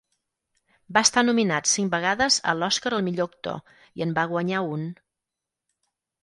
[0.95, 3.61] Va estar nominat cinc vegades a l'Oscar al millor actor,
[4.01, 4.89] i en va guanyar un.